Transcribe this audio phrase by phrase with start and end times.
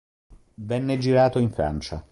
[0.55, 2.03] Venne girato in Francia.